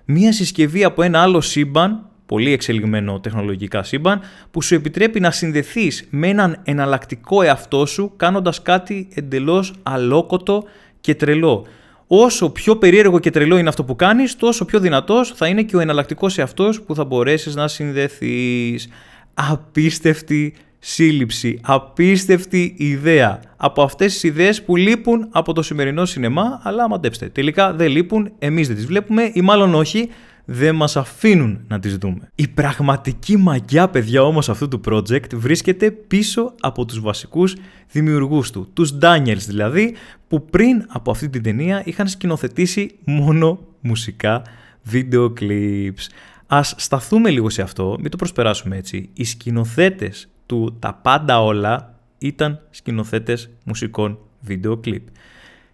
Μία 0.05 0.33
συσκευή 0.33 0.83
από 0.83 1.01
ένα 1.01 1.21
άλλο 1.21 1.41
σύμπαν 1.41 2.09
πολύ 2.25 2.51
εξελιγμένο 2.51 3.19
τεχνολογικά 3.19 3.83
σύμπαν 3.83 4.21
που 4.51 4.61
σου 4.61 4.75
επιτρέπει 4.75 5.19
να 5.19 5.31
συνδεθείς 5.31 6.07
με 6.09 6.27
έναν 6.27 6.61
εναλλακτικό 6.63 7.41
εαυτό 7.41 7.85
σου 7.85 8.13
κάνοντας 8.15 8.61
κάτι 8.61 9.07
εντελώς 9.13 9.73
αλόκοτο 9.83 10.63
και 11.01 11.15
τρελό. 11.15 11.65
Όσο 12.07 12.49
πιο 12.49 12.75
περίεργο 12.75 13.19
και 13.19 13.29
τρελό 13.29 13.57
είναι 13.57 13.69
αυτό 13.69 13.83
που 13.83 13.95
κάνεις, 13.95 14.35
τόσο 14.35 14.65
πιο 14.65 14.79
δυνατός 14.79 15.31
θα 15.31 15.47
είναι 15.47 15.63
και 15.63 15.75
ο 15.75 15.79
εναλλακτικός 15.79 16.37
εαυτός 16.37 16.81
που 16.81 16.95
θα 16.95 17.05
μπορέσεις 17.05 17.55
να 17.55 17.67
συνδεθείς. 17.67 18.87
Απίστευτη 19.33 20.53
σύλληψη, 20.79 21.59
απίστευτη 21.63 22.75
ιδέα. 22.77 23.39
Από 23.57 23.81
αυτές 23.81 24.13
τις 24.13 24.23
ιδέες 24.23 24.63
που 24.63 24.75
λείπουν 24.75 25.27
από 25.31 25.53
το 25.53 25.61
σημερινό 25.61 26.05
σινεμά, 26.05 26.59
αλλά 26.63 26.89
μαντέψτε, 26.89 27.29
τελικά 27.29 27.73
δεν 27.73 27.89
λείπουν, 27.91 28.31
εμείς 28.39 28.67
δεν 28.67 28.75
τις 28.75 28.85
βλέπουμε 28.85 29.31
ή 29.33 29.41
μάλλον 29.41 29.75
όχι, 29.75 30.09
δεν 30.45 30.75
μας 30.75 30.95
αφήνουν 30.95 31.59
να 31.67 31.79
τις 31.79 31.97
δούμε. 31.97 32.29
Η 32.35 32.47
πραγματική 32.47 33.37
μαγιά 33.37 33.89
παιδιά 33.89 34.23
όμως 34.23 34.49
αυτού 34.49 34.67
του 34.67 34.81
project 34.85 35.33
βρίσκεται 35.33 35.91
πίσω 35.91 36.53
από 36.59 36.85
τους 36.85 36.99
βασικούς 36.99 37.55
δημιουργούς 37.91 38.51
του, 38.51 38.69
τους 38.73 38.97
Daniels 39.01 39.43
δηλαδή, 39.47 39.95
που 40.27 40.45
πριν 40.45 40.85
από 40.87 41.11
αυτή 41.11 41.29
την 41.29 41.43
ταινία 41.43 41.81
είχαν 41.85 42.07
σκηνοθετήσει 42.07 42.95
μόνο 43.05 43.59
μουσικά 43.81 44.41
βίντεο 44.83 45.33
clips. 45.39 46.07
Ας 46.47 46.75
σταθούμε 46.77 47.29
λίγο 47.29 47.49
σε 47.49 47.61
αυτό, 47.61 47.97
μην 48.01 48.11
το 48.11 48.17
προσπεράσουμε 48.17 48.77
έτσι. 48.77 49.09
Οι 49.13 49.23
σκηνοθέτες 49.23 50.27
του 50.45 50.75
«Τα 50.79 50.99
πάντα 51.01 51.43
όλα» 51.43 51.99
ήταν 52.17 52.59
σκηνοθέτες 52.69 53.49
μουσικών 53.65 54.17
βίντεο 54.39 54.77
κλιπ. 54.77 55.07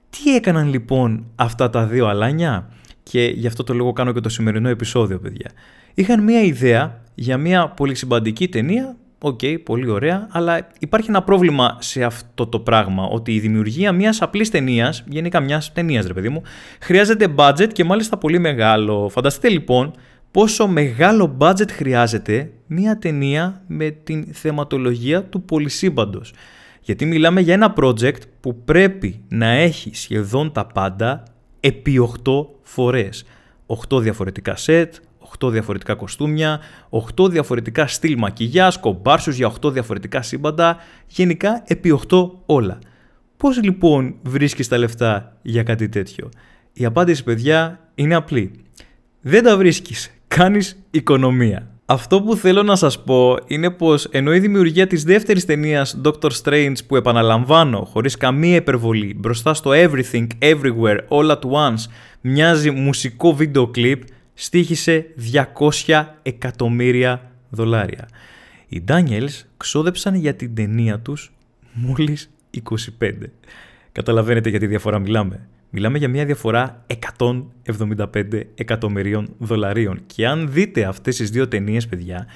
Τι 0.09 0.35
έκαναν 0.35 0.69
λοιπόν 0.69 1.25
αυτά 1.35 1.69
τα 1.69 1.85
δύο 1.85 2.07
αλάνια; 2.07 2.69
Και 3.03 3.24
γι' 3.24 3.48
αυτό 3.48 3.63
το 3.63 3.74
λόγο 3.74 3.94
κάνω 3.94 4.12
και 4.12 4.19
το 4.19 4.30
σημερινό 4.30 4.69
επεισόδιο, 4.69 5.19
παιδιά. 5.19 5.51
Είχαν 5.94 6.24
μία 6.24 6.42
ιδέα 6.42 7.01
για 7.15 7.38
μία 7.38 7.68
πολύ 7.68 7.95
συμπαντική 7.95 8.48
ταινία. 8.48 8.96
Οκ, 9.24 9.39
πολύ 9.63 9.89
ωραία, 9.89 10.27
αλλά 10.31 10.67
υπάρχει 10.79 11.10
ένα 11.10 11.24
πρόβλημα 11.24 11.77
σε 11.79 12.03
αυτό 12.03 12.48
το 12.48 12.60
πράγμα. 12.60 13.03
Ότι 13.03 13.34
η 13.34 13.39
δημιουργία 13.39 13.91
μιας 13.91 14.22
απλής 14.22 14.50
ταινίας, 14.50 15.03
γενικά 15.08 15.39
μιας 15.39 15.72
ταινίας, 15.74 16.05
ρε 16.05 16.13
παιδί 16.13 16.29
μου, 16.29 16.41
χρειάζεται 16.81 17.27
budget 17.36 17.67
και 17.74 17.84
μάλιστα 17.84 18.17
πολύ 18.17 18.39
μεγάλο. 18.39 19.10
Φανταστείτε 19.10 19.50
λοιπόν 19.50 19.93
πόσο 20.31 20.67
μεγάλο 20.67 21.38
budget 21.39 21.72
χρειάζεται 21.72 22.51
μια 22.67 22.98
ταινία 22.98 23.62
με 23.67 23.89
την 23.89 24.25
θεματολογία 24.31 25.24
του 25.24 25.41
πολυσύμπαντος. 25.41 26.34
Γιατί 26.81 27.05
μιλάμε 27.05 27.41
για 27.41 27.53
ένα 27.53 27.74
project 27.77 28.22
που 28.39 28.63
πρέπει 28.63 29.22
να 29.27 29.48
έχει 29.48 29.96
σχεδόν 29.96 30.51
τα 30.51 30.65
πάντα 30.65 31.24
επί 31.62 31.98
8 32.00 32.46
φορές. 32.62 33.25
8 33.65 34.00
διαφορετικά 34.01 34.56
σετ, 34.56 34.96
8 35.39 35.50
διαφορετικά 35.51 35.96
κοστούμια, 35.96 36.60
8 36.89 37.30
διαφορετικά 37.30 37.88
στυλ 37.88 38.18
μακιγιάς, 38.18 38.80
κομπάρσους 38.80 39.36
για 39.36 39.48
8 39.48 39.72
διαφορετικά 39.72 40.22
σύμπαντα, 40.22 40.77
γενικά 41.08 41.63
επί 41.68 41.91
8 42.10 42.32
όλα. 42.46 42.80
Πώς 43.38 43.63
λοιπόν 43.63 44.15
βρίσκεις 44.22 44.68
τα 44.68 44.77
λεφτά 44.77 45.38
για 45.41 45.63
κάτι 45.63 45.89
τέτοιο; 45.89 46.30
Η 46.74 46.86
απάντηση 46.86 47.24
παιδιά 47.24 47.80
είναι 47.96 48.15
απλή. 48.15 48.51
Δεν 49.22 49.44
τα 49.44 49.58
βρίσκεις, 49.58 50.12
κάνεις 50.27 50.84
οικονομία. 50.91 51.70
Αυτό 51.91 52.21
που 52.21 52.36
θέλω 52.36 52.63
να 52.63 52.75
σας 52.75 53.03
πω 53.03 53.38
είναι 53.48 53.69
πως 53.69 54.05
ενώ 54.05 54.33
η 54.33 54.39
δημιουργία 54.39 54.88
της 54.88 55.03
δεύτερης 55.03 55.45
ταινίας 55.45 56.01
Doctor 56.03 56.29
Strange 56.43 56.75
που 56.88 56.95
επαναλαμβάνω 56.95 57.88
χωρίς 57.91 58.17
καμία 58.17 58.55
υπερβολή 58.55 59.15
μπροστά 59.17 59.53
στο 59.53 59.71
Everything 59.74 60.27
Everywhere 60.39 60.98
All 61.07 61.29
at 61.29 61.39
Once 61.39 61.89
μοιάζει 62.21 62.71
μουσικό 62.71 63.33
βίντεο 63.33 63.67
κλιπ 63.67 64.03
στήχησε 64.33 65.05
200 65.88 66.05
εκατομμύρια 66.21 67.31
δολάρια. 67.50 68.07
Οι 68.67 68.83
Daniels 68.88 69.41
ξόδεψαν 69.57 70.15
για 70.15 70.36
την 70.36 70.55
ταινία 70.55 71.00
τους 71.00 71.31
μόλις 71.74 72.29
25. 73.00 73.12
Καταλαβαίνετε 73.91 74.50
γιατί 74.50 74.67
διαφορά 74.67 75.00
μιλάμε. 75.00 75.48
Μιλάμε 75.73 75.97
για 75.97 76.07
μια 76.07 76.25
διαφορά 76.25 76.85
175 77.65 78.41
εκατομμυρίων 78.55 79.27
δολαρίων. 79.37 80.01
Και 80.05 80.27
αν 80.27 80.51
δείτε 80.51 80.83
αυτές 80.83 81.15
τις 81.15 81.29
δύο 81.29 81.47
ταινίες, 81.47 81.87
παιδιά, 81.87 82.27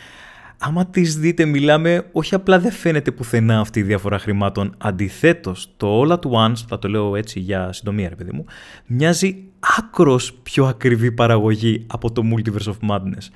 άμα 0.58 0.86
τις 0.86 1.18
δείτε 1.18 1.46
μιλάμε, 1.46 2.06
όχι 2.12 2.36
απλά 2.36 2.60
δεν 2.60 2.72
φαίνεται 2.72 3.12
πουθενά 3.12 3.60
αυτή 3.60 3.80
η 3.80 3.84
διαφορά 3.84 4.20
χρημάτων. 4.20 4.76
Αντιθέτως, 4.78 5.74
το 5.78 6.02
All 6.02 6.12
at 6.12 6.20
Once, 6.20 6.64
θα 6.68 6.80
το 6.80 6.88
λέω 6.88 7.16
έτσι 7.16 7.40
για 7.40 7.74
συντομία 7.74 8.10
ρε 8.10 8.16
παιδί 8.16 8.32
μου, 8.32 8.46
μοιάζει 8.86 9.44
άκρος 9.78 10.34
πιο 10.44 10.66
ακριβή 10.66 11.12
παραγωγή 11.12 11.86
από 11.88 12.12
το 12.12 12.22
Multiverse 12.34 12.72
of 12.72 12.90
Madness. 12.90 13.30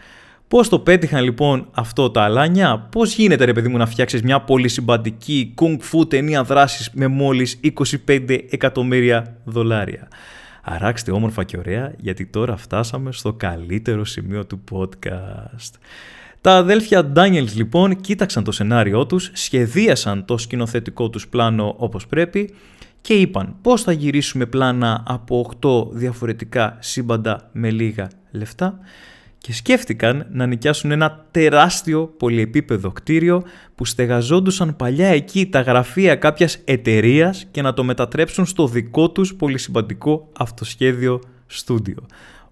Πώς 0.50 0.70
το 0.70 0.80
πέτυχαν 0.80 1.24
λοιπόν 1.24 1.68
αυτό 1.72 2.10
τα 2.10 2.22
αλάνια, 2.22 2.88
πώς 2.92 3.16
γίνεται 3.16 3.46
ρε 3.46 3.54
παιδί 3.54 3.68
μου 3.68 3.78
να 3.78 3.86
φτιάξεις 3.86 4.22
μια 4.22 4.42
πολύ 4.42 4.68
συμπαντική 4.68 5.54
kung 5.62 5.78
fu 5.92 6.10
ταινία 6.10 6.44
δράσης 6.44 6.90
με 6.94 7.08
μόλις 7.08 7.60
25 8.08 8.38
εκατομμύρια 8.50 9.36
δολάρια; 9.44 10.08
Αράξτε 10.64 11.12
όμορφα 11.12 11.44
και 11.44 11.58
ωραία 11.58 11.94
γιατί 12.00 12.26
τώρα 12.26 12.58
φτάσαμε 12.58 13.12
στο 13.12 13.34
καλύτερο 13.34 14.06
σημείο 14.06 14.46
του 14.46 14.64
podcast. 14.72 15.72
Τα 16.42 16.56
αδέλφια 16.56 17.12
Daniels 17.16 17.54
λοιπόν 17.56 18.02
κοίταξαν 18.02 18.44
το 18.44 18.52
σενάριό 18.52 19.06
τους, 19.06 19.32
σχεδίασαν 19.34 20.26
το 20.26 20.38
σκηνοθετικό 20.38 21.10
τους 21.10 21.28
πλάνο 21.28 21.76
όπως 21.78 22.08
πρέπει 22.08 22.54
και 23.02 23.14
είπαν 23.14 23.56
πώς 23.62 23.82
θα 23.82 23.92
γυρίσουμε 23.92 24.46
πλάνα 24.46 25.04
από 25.08 25.52
8 25.62 25.92
διαφορετικά 25.92 26.78
σύμπαντα 26.80 27.50
με 27.52 27.70
λίγα 27.70 28.08
λεφτά 28.32 28.80
και 29.42 29.54
σκέφτηκαν 29.54 30.26
να 30.32 30.46
νοικιάσουν 30.46 30.92
ένα 30.92 31.26
τεράστιο 31.32 32.14
πολυεπίπεδο 32.18 32.92
κτίριο 32.92 33.44
που 33.76 33.86
στεγαζόντουσαν 33.86 34.76
παλιά 34.76 35.08
εκεί 35.08 35.46
τα 35.46 35.62
γραφεία 35.62 36.16
κάποιας 36.16 36.58
εταιρείας 36.64 37.48
και 37.52 37.62
να 37.62 37.74
το 37.74 37.84
μετατρέψουν 37.84 38.46
στο 38.46 38.68
δικό 38.68 39.10
τους 39.10 39.36
πολυσυμπαντικό 39.36 40.30
αυτοσχέδιο 40.38 41.22
στούντιο 41.46 42.06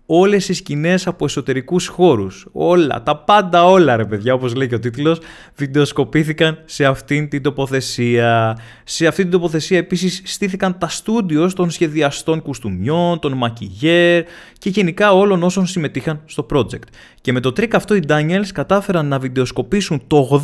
όλες 0.10 0.50
οι 0.50 0.54
σκηνές 0.54 1.08
από 1.08 1.26
εσωτερικούς 1.26 1.88
χώρους. 1.88 2.48
Όλα, 2.52 3.04
τα 3.04 3.18
πάντα 3.18 3.66
όλα 3.66 3.96
ρε 3.96 4.06
παιδιά, 4.06 4.34
όπως 4.34 4.56
λέει 4.56 4.68
και 4.68 4.76
ο 4.76 4.80
τίτλος, 4.80 5.20
βιντεοσκοπήθηκαν 5.56 6.62
σε 6.66 6.86
αυτήν 6.86 7.30
την 7.30 7.42
τοποθεσία. 7.42 8.58
Σε 8.84 9.08
αυτήν 9.08 9.24
την 9.24 9.34
τοποθεσία 9.34 9.78
επίσης 9.78 10.22
στήθηκαν 10.26 10.78
τα 10.78 10.88
στούντιο 10.88 11.54
των 11.54 11.70
σχεδιαστών 11.70 12.42
κουστουμιών, 12.42 13.20
των 13.20 13.34
μακιγέρ 13.34 14.24
και 14.58 14.70
γενικά 14.70 15.14
όλων 15.14 15.44
όσων 15.44 15.66
συμμετείχαν 15.66 16.22
στο 16.26 16.46
project. 16.54 16.88
Και 17.22 17.32
με 17.32 17.40
το 17.40 17.52
τρικ 17.52 17.76
αυτό 17.76 17.96
οι 17.96 18.02
Daniels 18.08 18.48
κατάφεραν 18.54 19.08
να 19.08 19.20
βιντεοσκοπήσουν 19.20 20.02
το 20.08 20.42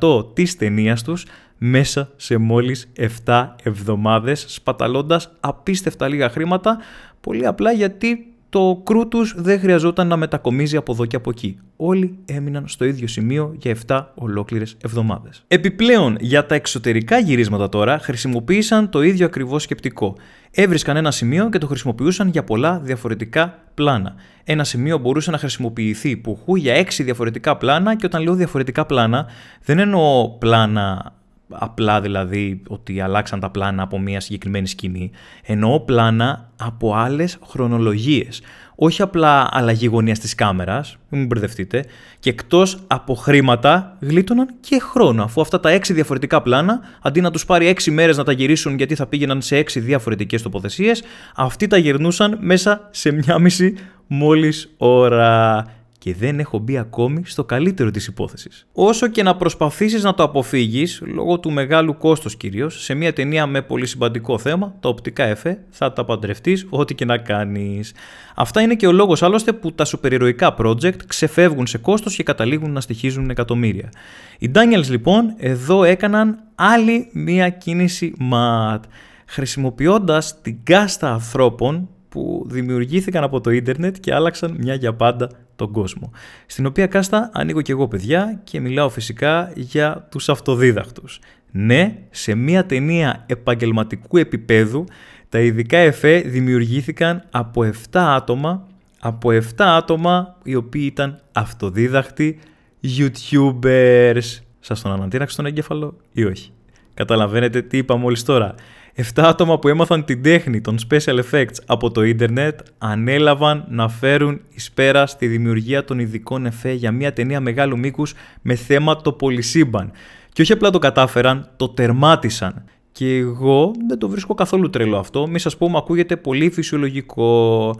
80% 0.00 0.34
της 0.34 0.56
ταινίας 0.56 1.02
τους 1.02 1.24
μέσα 1.58 2.10
σε 2.16 2.36
μόλις 2.36 2.92
7 3.24 3.46
εβδομάδες 3.62 4.44
σπαταλώντας 4.48 5.30
απίστευτα 5.40 6.08
λίγα 6.08 6.28
χρήματα 6.30 6.78
πολύ 7.20 7.46
απλά 7.46 7.72
γιατί 7.72 8.32
το 8.50 8.82
crew 8.84 9.08
τους 9.08 9.34
δεν 9.36 9.60
χρειαζόταν 9.60 10.06
να 10.06 10.16
μετακομίζει 10.16 10.76
από 10.76 10.92
εδώ 10.92 11.06
και 11.06 11.16
από 11.16 11.30
εκεί. 11.30 11.58
Όλοι 11.76 12.18
έμειναν 12.24 12.68
στο 12.68 12.84
ίδιο 12.84 13.06
σημείο 13.06 13.54
για 13.58 13.76
7 13.86 14.04
ολόκληρες 14.14 14.76
εβδομάδες. 14.82 15.44
Επιπλέον, 15.48 16.16
για 16.20 16.46
τα 16.46 16.54
εξωτερικά 16.54 17.18
γυρίσματα 17.18 17.68
τώρα 17.68 17.98
χρησιμοποίησαν 17.98 18.90
το 18.90 19.02
ίδιο 19.02 19.26
ακριβώς 19.26 19.62
σκεπτικό. 19.62 20.16
Έβρισκαν 20.50 20.96
ένα 20.96 21.10
σημείο 21.10 21.48
και 21.48 21.58
το 21.58 21.66
χρησιμοποιούσαν 21.66 22.28
για 22.28 22.44
πολλά 22.44 22.80
διαφορετικά 22.80 23.58
πλάνα. 23.74 24.14
Ένα 24.44 24.64
σημείο 24.64 24.98
μπορούσε 24.98 25.30
να 25.30 25.38
χρησιμοποιηθεί 25.38 26.16
πουχού 26.16 26.56
για 26.56 26.84
6 26.84 26.84
διαφορετικά 26.98 27.56
πλάνα 27.56 27.96
και 27.96 28.06
όταν 28.06 28.22
λέω 28.22 28.34
διαφορετικά 28.34 28.86
πλάνα 28.86 29.26
δεν 29.64 29.78
εννοώ 29.78 30.28
πλάνα 30.38 31.12
απλά 31.48 32.00
δηλαδή 32.00 32.62
ότι 32.68 33.00
αλλάξαν 33.00 33.40
τα 33.40 33.50
πλάνα 33.50 33.82
από 33.82 33.98
μια 33.98 34.20
συγκεκριμένη 34.20 34.66
σκηνή. 34.66 35.10
Εννοώ 35.46 35.80
πλάνα 35.80 36.50
από 36.56 36.94
άλλες 36.94 37.38
χρονολογίες. 37.46 38.42
Όχι 38.80 39.02
απλά 39.02 39.48
αλλαγή 39.50 39.88
γωνίας 39.90 40.18
της 40.18 40.34
κάμερας, 40.34 40.96
μην 41.08 41.26
μπερδευτείτε, 41.26 41.84
και 42.18 42.30
εκτός 42.30 42.78
από 42.86 43.14
χρήματα 43.14 43.96
γλίτωναν 44.00 44.54
και 44.60 44.78
χρόνο, 44.80 45.22
αφού 45.22 45.40
αυτά 45.40 45.60
τα 45.60 45.70
έξι 45.70 45.92
διαφορετικά 45.92 46.42
πλάνα, 46.42 46.80
αντί 47.02 47.20
να 47.20 47.30
τους 47.30 47.44
πάρει 47.46 47.66
έξι 47.66 47.90
μέρες 47.90 48.16
να 48.16 48.24
τα 48.24 48.32
γυρίσουν 48.32 48.76
γιατί 48.76 48.94
θα 48.94 49.06
πήγαιναν 49.06 49.42
σε 49.42 49.56
έξι 49.56 49.80
διαφορετικές 49.80 50.42
τοποθεσίες, 50.42 51.02
αυτοί 51.36 51.66
τα 51.66 51.76
γυρνούσαν 51.76 52.38
μέσα 52.40 52.88
σε 52.90 53.12
μια 53.12 53.38
μισή 53.38 53.74
μόλις 54.06 54.74
ώρα 54.76 55.64
και 56.08 56.14
δεν 56.14 56.38
έχω 56.38 56.58
μπει 56.58 56.78
ακόμη 56.78 57.22
στο 57.24 57.44
καλύτερο 57.44 57.90
της 57.90 58.06
υπόθεσης. 58.06 58.66
Όσο 58.72 59.08
και 59.08 59.22
να 59.22 59.36
προσπαθήσεις 59.36 60.02
να 60.02 60.14
το 60.14 60.22
αποφύγεις, 60.22 61.02
λόγω 61.06 61.38
του 61.38 61.50
μεγάλου 61.50 61.96
κόστος 61.96 62.36
κυρίως, 62.36 62.82
σε 62.82 62.94
μια 62.94 63.12
ταινία 63.12 63.46
με 63.46 63.62
πολύ 63.62 63.86
συμπαντικό 63.86 64.38
θέμα, 64.38 64.74
τα 64.80 64.88
οπτικά 64.88 65.24
εφέ, 65.24 65.64
θα 65.70 65.92
τα 65.92 66.04
παντρευτείς 66.04 66.66
ό,τι 66.70 66.94
και 66.94 67.04
να 67.04 67.18
κάνεις. 67.18 67.94
Αυτά 68.34 68.60
είναι 68.60 68.74
και 68.74 68.86
ο 68.86 68.92
λόγος 68.92 69.22
άλλωστε 69.22 69.52
που 69.52 69.72
τα 69.72 69.84
σουπερηρωικά 69.84 70.54
project 70.58 71.02
ξεφεύγουν 71.06 71.66
σε 71.66 71.78
κόστος 71.78 72.16
και 72.16 72.22
καταλήγουν 72.22 72.72
να 72.72 72.80
στοιχίζουν 72.80 73.30
εκατομμύρια. 73.30 73.92
Οι 74.38 74.50
Daniels 74.54 74.88
λοιπόν 74.88 75.34
εδώ 75.36 75.84
έκαναν 75.84 76.38
άλλη 76.54 77.08
μία 77.12 77.48
κίνηση 77.48 78.14
ματ, 78.18 78.84
χρησιμοποιώντας 79.26 80.40
την 80.40 80.58
κάστα 80.62 81.12
ανθρώπων 81.12 81.88
που 82.08 82.46
δημιουργήθηκαν 82.48 83.24
από 83.24 83.40
το 83.40 83.50
ίντερνετ 83.50 83.96
και 84.00 84.14
άλλαξαν 84.14 84.56
μια 84.58 84.74
για 84.74 84.94
πάντα 84.94 85.30
τον 85.56 85.72
κόσμο. 85.72 86.12
Στην 86.46 86.66
οποία 86.66 86.86
κάστα 86.86 87.30
ανοίγω 87.32 87.62
και 87.62 87.72
εγώ 87.72 87.88
παιδιά 87.88 88.40
και 88.44 88.60
μιλάω 88.60 88.88
φυσικά 88.88 89.52
για 89.54 90.06
τους 90.10 90.28
αυτοδίδακτους. 90.28 91.20
Ναι, 91.50 91.98
σε 92.10 92.34
μια 92.34 92.66
ταινία 92.66 93.24
επαγγελματικού 93.26 94.16
επίπεδου 94.16 94.84
τα 95.28 95.40
ειδικά 95.40 95.78
εφέ 95.78 96.20
δημιουργήθηκαν 96.20 97.24
από 97.30 97.64
7 97.64 97.72
άτομα, 97.92 98.66
από 99.00 99.30
7 99.30 99.40
άτομα 99.56 100.36
οι 100.42 100.54
οποίοι 100.54 100.82
ήταν 100.84 101.20
αυτοδίδακτοι 101.32 102.38
YouTubers. 102.82 104.40
Σας 104.60 104.82
τον 104.82 104.92
ανατείναξε 104.92 105.36
τον 105.36 105.46
εγκέφαλο 105.46 105.96
ή 106.12 106.24
όχι; 106.24 106.52
Καταλαβαίνετε 106.94 107.62
τι 107.62 107.76
είπα 107.76 107.96
μόλις 107.96 108.22
τώρα. 108.22 108.54
7 108.98 109.02
άτομα 109.16 109.58
που 109.58 109.68
έμαθαν 109.68 110.04
την 110.04 110.22
τέχνη 110.22 110.60
των 110.60 110.76
special 110.88 111.20
effects 111.30 111.54
από 111.66 111.90
το 111.90 112.02
ίντερνετ 112.02 112.60
ανέλαβαν 112.78 113.64
να 113.68 113.88
φέρουν 113.88 114.40
εις 114.54 114.70
πέρα 114.70 115.06
στη 115.06 115.26
δημιουργία 115.26 115.84
των 115.84 115.98
ειδικών 115.98 116.46
εφέ 116.46 116.72
για 116.72 116.92
μια 116.92 117.12
ταινία 117.12 117.40
μεγάλου 117.40 117.78
μήκους 117.78 118.14
με 118.42 118.54
θέμα 118.54 118.96
το 118.96 119.12
πολυσύμπαν. 119.12 119.90
Και 120.32 120.42
όχι 120.42 120.52
απλά 120.52 120.70
το 120.70 120.78
κατάφεραν, 120.78 121.48
το 121.56 121.68
τερμάτισαν. 121.68 122.64
Και 122.92 123.16
εγώ 123.16 123.72
δεν 123.88 123.98
το 123.98 124.08
βρίσκω 124.08 124.34
καθόλου 124.34 124.70
τρελό 124.70 124.98
αυτό. 124.98 125.26
Μη 125.26 125.38
σας 125.38 125.56
πω, 125.56 125.68
μου 125.68 125.76
ακούγεται 125.76 126.16
πολύ 126.16 126.50
φυσιολογικό. 126.50 127.74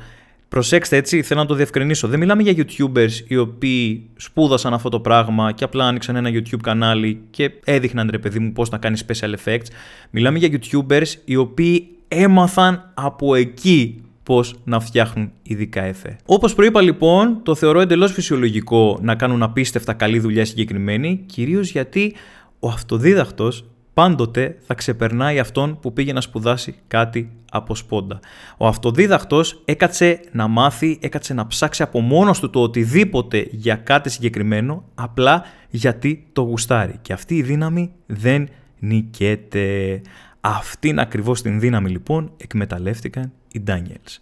Προσέξτε 0.48 0.96
έτσι, 0.96 1.22
θέλω 1.22 1.40
να 1.40 1.46
το 1.46 1.54
διευκρινίσω. 1.54 2.08
Δεν 2.08 2.18
μιλάμε 2.18 2.42
για 2.42 2.54
YouTubers 2.56 3.10
οι 3.26 3.36
οποίοι 3.36 4.10
σπούδασαν 4.16 4.74
αυτό 4.74 4.88
το 4.88 5.00
πράγμα 5.00 5.52
και 5.52 5.64
απλά 5.64 5.86
άνοιξαν 5.86 6.16
ένα 6.16 6.30
YouTube 6.32 6.60
κανάλι 6.62 7.20
και 7.30 7.50
έδειχναν 7.64 8.08
ρε 8.10 8.18
παιδί 8.18 8.38
μου 8.38 8.52
πώς 8.52 8.70
να 8.70 8.78
κάνεις 8.78 9.04
special 9.08 9.34
effects. 9.44 9.66
Μιλάμε 10.10 10.38
για 10.38 10.48
YouTubers 10.52 11.14
οι 11.24 11.36
οποίοι 11.36 11.88
έμαθαν 12.08 12.90
από 12.94 13.34
εκεί 13.34 14.02
πώς 14.22 14.54
να 14.64 14.80
φτιάχνουν 14.80 15.30
ειδικά 15.42 15.82
εφέ. 15.82 16.16
Όπως 16.24 16.54
προείπα 16.54 16.80
λοιπόν, 16.80 17.40
το 17.42 17.54
θεωρώ 17.54 17.80
εντελώς 17.80 18.12
φυσιολογικό 18.12 18.98
να 19.02 19.14
κάνουν 19.14 19.42
απίστευτα 19.42 19.92
καλή 19.92 20.18
δουλειά 20.18 20.44
συγκεκριμένη, 20.44 21.22
κυρίως 21.26 21.70
γιατί 21.70 22.14
ο 22.58 22.68
αυτοδίδακτος 22.68 23.64
πάντοτε 23.98 24.58
θα 24.66 24.74
ξεπερνάει 24.74 25.38
αυτόν 25.38 25.78
που 25.80 25.92
πήγε 25.92 26.12
να 26.12 26.20
σπουδάσει 26.20 26.74
κάτι 26.88 27.30
από 27.50 27.74
σπόντα. 27.74 28.20
Ο 28.56 28.66
αυτοδίδακτος 28.66 29.62
έκατσε 29.64 30.20
να 30.32 30.46
μάθει, 30.46 30.98
έκατσε 31.00 31.34
να 31.34 31.46
ψάξει 31.46 31.82
από 31.82 32.00
μόνος 32.00 32.40
του 32.40 32.50
το 32.50 32.60
οτιδήποτε 32.60 33.46
για 33.50 33.76
κάτι 33.76 34.10
συγκεκριμένο, 34.10 34.84
απλά 34.94 35.44
γιατί 35.70 36.26
το 36.32 36.42
γουστάρει. 36.42 36.98
Και 37.02 37.12
αυτή 37.12 37.36
η 37.36 37.42
δύναμη 37.42 37.92
δεν 38.06 38.48
νικέται. 38.78 40.00
Αυτήν 40.40 40.98
ακριβώς 40.98 41.42
την 41.42 41.60
δύναμη 41.60 41.90
λοιπόν 41.90 42.32
εκμεταλλεύτηκαν 42.36 43.32
οι 43.52 43.62
Daniels. 43.66 44.18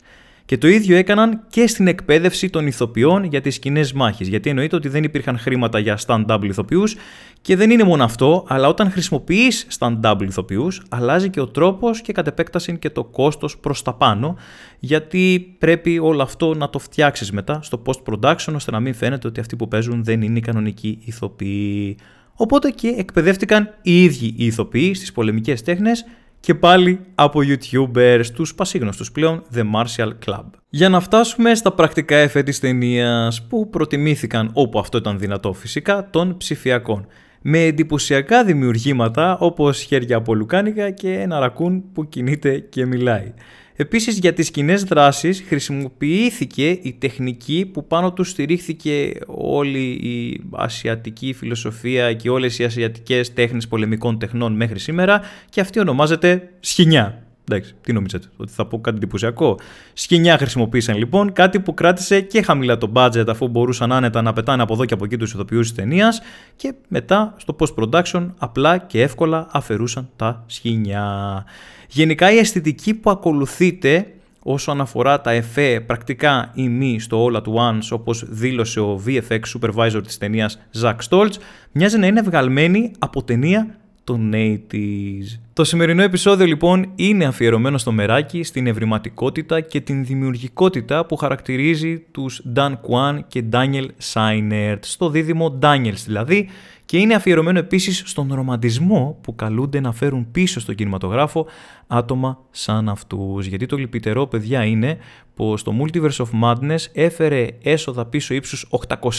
Και 0.47 0.59
το 0.59 0.69
ίδιο 0.69 0.97
έκαναν 0.97 1.41
και 1.51 1.67
στην 1.67 1.87
εκπαίδευση 1.87 2.51
των 2.51 2.67
ηθοποιών 2.67 3.25
για 3.25 3.41
τις 3.41 3.59
κοινέ 3.59 3.85
μάχε. 3.95 4.25
Γιατί 4.25 4.51
εννοείται 4.51 4.77
ότι 4.77 4.89
δεν 4.89 5.05
υπήρχαν 5.05 5.39
χρήματα 5.39 5.79
για 5.79 5.99
stand-up 6.07 6.39
ηθοποιούς 6.43 6.97
και 7.41 7.57
δεν 7.57 7.71
είναι 7.71 7.85
μόνο 7.85 8.05
αυτό, 8.05 8.45
αλλά 8.49 8.69
όταν 8.69 8.91
χρησιμοποιείς 8.91 9.67
stand-up 9.79 10.17
ηθοποιούς, 10.21 10.83
αλλάζει 10.89 11.31
και 11.31 11.41
ο 11.41 11.47
τρόπος 11.47 12.01
και 12.01 12.13
κατ' 12.13 12.27
επέκταση 12.27 12.79
και 12.79 12.91
το 12.91 13.05
κόστος 13.05 13.59
προς 13.59 13.83
τα 13.83 13.95
πάνω, 13.95 14.37
γιατί 14.79 15.55
πρέπει 15.59 15.99
όλο 15.99 16.23
αυτό 16.23 16.55
να 16.55 16.71
το 16.71 16.79
φτιάξεις 16.79 17.33
μετά 17.33 17.59
στο 17.63 17.83
post-production, 17.87 18.53
ώστε 18.55 18.71
να 18.71 18.81
μην 18.81 18.95
φαίνεται 18.95 19.27
ότι 19.27 19.41
αυτοί 19.41 19.57
που 19.57 19.69
παίζουν 19.69 20.05
δεν 20.05 20.23
είναι 20.23 20.39
οι 20.39 20.43
κανονικοί 20.43 20.99
ηθοποιοί. 21.05 21.97
Οπότε 22.35 22.71
και 22.71 22.95
εκπαιδεύτηκαν 22.99 23.75
οι 23.83 24.03
ίδιοι 24.03 24.35
οι 24.37 24.47
ηθοποιοί 24.47 24.95
στις 24.95 25.13
πολεμικές 25.13 25.63
τέχνες 25.63 26.05
και 26.47 26.55
πάλι 26.55 27.01
από 27.15 27.41
YouTubers, 27.43 28.27
τους 28.35 28.55
πασίγνωστους 28.55 29.13
πλέον 29.13 29.43
The 29.55 29.63
Martial 29.75 30.11
Club. 30.27 30.45
Για 30.69 30.89
να 30.89 31.01
φτάσουμε 31.01 31.55
στα 31.55 31.73
πρακτικά 31.73 32.17
εφέ 32.17 32.43
της 32.43 32.61
ταινίας 32.61 33.47
που 33.47 33.71
προτιμήθηκαν 33.71 34.51
όπου 34.53 34.79
αυτό 34.79 34.99
ήταν 34.99 35.19
δυνατό 35.19 35.53
φυσικά 35.53 36.11
των 36.11 36.37
ψηφιακών. 36.37 37.07
Με 37.43 37.59
εντυπωσιακά 37.59 38.45
δημιουργήματα 38.45 39.39
όπως 39.39 39.81
χέρια 39.81 40.17
από 40.17 40.35
λουκάνικα 40.35 40.91
και 40.91 41.13
ένα 41.13 41.39
ρακούν 41.39 41.93
που 41.93 42.09
κινείται 42.09 42.59
και 42.59 42.87
μιλάει. 42.87 43.33
Επίσης 43.77 44.19
για 44.19 44.33
τις 44.33 44.51
κοινές 44.51 44.83
δράσεις 44.83 45.45
χρησιμοποιήθηκε 45.47 46.71
η 46.71 46.97
τεχνική 46.99 47.71
που 47.73 47.87
πάνω 47.87 48.13
τους 48.13 48.31
στηρίχθηκε 48.31 49.13
όλη 49.27 49.89
η 49.89 50.41
ασιατική 50.53 51.33
φιλοσοφία 51.33 52.13
και 52.13 52.31
όλες 52.31 52.59
οι 52.59 52.65
ασιατικές 52.65 53.33
τέχνες 53.33 53.69
πολεμικών 53.69 54.19
τεχνών 54.19 54.53
μέχρι 54.53 54.79
σήμερα 54.79 55.21
και 55.49 55.61
αυτή 55.61 55.81
ονομάζεται 55.81 56.51
σχοινιά. 56.61 57.26
Εντάξει, 57.51 57.75
τι 57.81 57.93
νομίζετε, 57.93 58.27
ότι 58.37 58.53
θα 58.53 58.67
πω 58.67 58.81
κάτι 58.81 58.97
εντυπωσιακό. 58.97 59.59
Σκηνιά 59.93 60.39
χρησιμοποίησαν 60.39 60.97
λοιπόν, 60.97 61.33
κάτι 61.33 61.61
που 61.61 61.75
κράτησε 61.75 62.21
και 62.21 62.43
χαμηλά 62.43 62.79
το 62.79 62.93
budget 62.95 63.25
αφού 63.29 63.49
μπορούσαν 63.49 63.93
άνετα 63.93 64.23
να 64.23 64.33
πετάνε 64.33 64.63
από 64.63 64.73
εδώ 64.73 64.85
και 64.85 64.95
από 64.95 65.05
εκεί 65.05 65.17
τους 65.17 65.33
ηθοποιούς 65.33 65.67
της 65.67 65.77
ταινίας 65.77 66.21
και 66.57 66.75
μετά 66.89 67.35
στο 67.37 67.57
post-production 67.59 68.27
απλά 68.39 68.79
και 68.79 69.03
εύκολα 69.03 69.47
αφαιρούσαν 69.51 70.09
τα 70.17 70.45
σκηνιά. 70.47 71.45
Γενικά 71.89 72.33
η 72.33 72.39
αισθητική 72.39 72.95
που 72.95 73.11
ακολουθείτε 73.11 74.07
όσον 74.43 74.81
αφορά 74.81 75.21
τα 75.21 75.31
εφέ 75.31 75.81
πρακτικά 75.81 76.51
ή 76.55 76.69
μη 76.69 77.01
στο 77.01 77.27
All 77.27 77.37
at 77.37 77.43
Once 77.43 77.89
όπως 77.91 78.25
δήλωσε 78.29 78.81
ο 78.81 79.03
VFX 79.07 79.41
supervisor 79.61 80.01
της 80.05 80.19
ταινίας 80.19 80.59
Zack 80.83 80.97
Stoltz 81.09 81.33
μοιάζει 81.73 81.99
να 81.99 82.07
είναι 82.07 82.23
βγαλμένη 82.23 82.93
από 82.99 83.23
ταινία 83.23 83.77
των 84.07 84.33
80's. 84.35 85.39
Το 85.53 85.65
σημερινό 85.65 86.03
επεισόδιο 86.03 86.47
λοιπόν 86.47 86.93
είναι 86.95 87.25
αφιερωμένο 87.25 87.79
στο 87.79 87.93
μεράκι, 87.93 88.43
στην 88.43 88.67
ευρηματικότητα 88.67 89.61
και 89.61 89.81
την 89.81 90.05
δημιουργικότητα 90.05 91.07
που 91.07 91.17
χαρακτηρίζει 91.17 91.99
τους 91.99 92.43
Dan 92.57 92.73
Kwan 92.73 93.19
και 93.29 93.45
Daniel 93.53 93.87
Seinert, 94.13 94.79
στο 94.81 95.11
δίδυμο 95.11 95.59
Daniels 95.63 96.03
δηλαδή, 96.05 96.49
και 96.87 96.99
είναι 96.99 97.15
αφιερωμένο 97.15 97.59
επίσης 97.59 98.03
στον 98.07 98.35
ρομαντισμό 98.35 99.19
που 99.21 99.35
καλούνται 99.35 99.81
να 99.81 99.93
φέρουν 99.93 100.31
πίσω 100.31 100.61
στον 100.61 100.75
κινηματογράφο 100.75 101.47
άτομα 101.87 102.39
σαν 102.51 102.89
αυτούς. 102.89 103.47
Γιατί 103.47 103.67
το 103.67 103.77
λυπητερό 103.77 104.27
παιδιά 104.27 104.65
είναι 104.65 104.99
πως 105.35 105.63
το 105.63 105.73
Multiverse 105.81 106.25
of 106.25 106.43
Madness 106.43 106.85
έφερε 106.93 107.49
έσοδα 107.63 108.07
πίσω 108.07 108.35
ύψους 108.35 108.69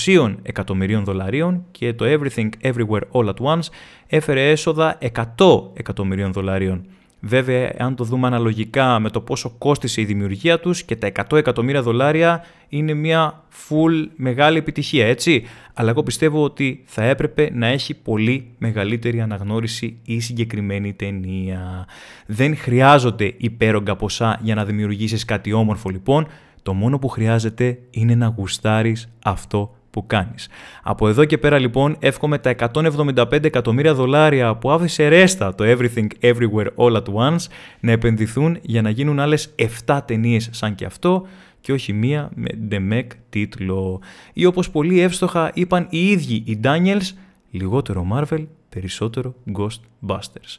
800 0.06 0.36
εκατομμυρίων 0.42 1.04
δολαρίων 1.04 1.66
και 1.72 1.94
το 1.94 2.06
Everything 2.08 2.50
Everywhere 2.62 3.02
All 3.12 3.26
at 3.26 3.56
Once 3.56 3.68
έφερε 4.08 4.50
έσοδα 4.50 4.98
100 5.38 5.62
εκατομμυρίων 5.74 6.32
δολαρίων. 6.32 6.86
Βέβαια, 7.20 7.74
αν 7.78 7.96
το 7.96 8.04
δούμε 8.04 8.28
αναλογικά 8.28 9.00
με 9.00 9.10
το 9.10 9.22
πόσο 9.22 9.50
κόστησε 9.58 10.02
η 10.02 10.06
δημιουργία 10.06 10.60
τους 10.60 10.84
και 10.84 10.96
τα 10.96 11.12
100 11.30 11.38
εκατομμύρια 11.38 11.82
δολάρια 11.82 12.44
είναι 12.70 12.94
μια 12.94 13.44
full 13.70 14.08
μεγάλη 14.16 14.58
επιτυχία, 14.58 15.06
έτσι. 15.06 15.44
Αλλά 15.74 15.90
εγώ 15.90 16.04
πιστεύω 16.04 16.44
ότι 16.44 16.84
θα 16.86 17.04
έπρεπε 17.04 17.50
να 17.54 17.68
έχει 17.68 17.94
πολύ 17.94 18.48
μεγαλύτερη 18.58 19.22
αναγνώριση 19.22 19.98
η 20.04 20.20
συγκεκριμένη 20.20 20.94
ταινία. 20.94 21.88
Δεν 22.26 22.58
χρειάζονται 22.58 23.34
υπέρογκα 23.38 23.96
ποσά 23.96 24.40
για 24.42 24.56
να 24.56 24.66
δημιουργήσεις 24.66 25.26
κάτι 25.26 25.54
όμορφο 25.54 25.90
λοιπόν. 25.90 26.28
Το 26.62 26.74
μόνο 26.74 27.00
που 27.00 27.08
χρειάζεται 27.08 27.80
είναι 27.90 28.16
να 28.16 28.34
γουστάρεις 28.38 29.10
αυτό 29.24 29.77
που 29.98 30.08
κάνεις. 30.08 30.48
Από 30.84 31.08
εδώ 31.08 31.26
και 31.26 31.38
πέρα 31.38 31.60
λοιπόν 31.60 31.96
εύχομαι 32.00 32.38
τα 32.38 32.56
175 32.74 33.44
εκατομμύρια 33.44 33.94
δολάρια 33.94 34.56
που 34.56 34.72
άφησε 34.72 35.08
ρέστα 35.08 35.56
το 35.56 35.64
Everything 35.68 36.08
Everywhere 36.22 36.68
All 36.76 36.94
at 36.94 37.04
Once 37.04 37.46
να 37.80 37.92
επενδυθούν 37.92 38.58
για 38.62 38.82
να 38.82 38.90
γίνουν 38.90 39.20
άλλες 39.20 39.56
7 39.86 40.00
ταινίες 40.06 40.50
σαν 40.52 40.76
και 40.76 40.86
αυτό 40.86 41.28
και 41.62 41.72
όχι 41.72 41.94
μία 41.94 42.30
με 42.36 42.48
Demek 42.72 43.08
τίτλο. 43.30 44.02
Ή 44.34 44.46
όπως 44.46 44.70
πολύ 44.70 45.00
εύστοχα 45.00 45.52
είπαν 45.54 45.88
οι 45.90 46.10
ίδιοι 46.10 46.44
οι 46.46 46.60
Daniels, 46.64 47.12
λιγότερο 47.52 48.08
Marvel, 48.14 48.46
περισσότερο 48.70 49.36
Ghostbusters 49.58 50.58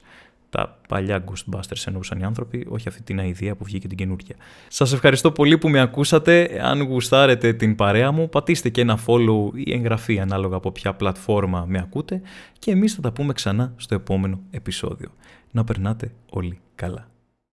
τα 0.51 0.79
παλιά 0.89 1.25
Ghostbusters 1.25 1.87
εννοούσαν 1.87 2.19
οι 2.21 2.25
άνθρωποι, 2.25 2.67
όχι 2.69 2.89
αυτή 2.89 3.03
την 3.03 3.19
ιδέα 3.19 3.55
που 3.55 3.65
βγήκε 3.65 3.89
την 3.89 3.97
καινούργια. 3.97 4.37
Σας 4.69 4.93
ευχαριστώ 4.93 5.31
πολύ 5.31 5.59
που 5.59 5.69
με 5.69 5.81
ακούσατε. 5.81 6.61
Αν 6.63 6.83
γουστάρετε 6.83 7.53
την 7.53 7.75
παρέα 7.75 8.13
μου, 8.13 8.29
πατήστε 8.29 8.69
και 8.69 8.81
ένα 8.81 8.99
follow 9.07 9.51
ή 9.55 9.73
εγγραφή 9.73 10.21
ανάλογα 10.21 10.57
από 10.57 10.73
ποια 10.73 10.95
πλατφόρμα 10.95 11.65
με 11.69 11.79
ακούτε 11.79 12.23
και 12.59 12.71
εμείς 12.71 12.95
θα 12.95 13.01
τα 13.01 13.13
πούμε 13.13 13.33
ξανά 13.33 13.73
στο 13.77 13.95
επόμενο 13.95 14.41
επεισόδιο. 14.51 15.09
Να 15.51 15.65
περνάτε 15.65 16.13
όλοι 16.31 16.61
καλά. 16.75 17.09